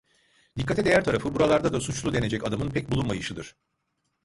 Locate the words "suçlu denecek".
1.79-2.43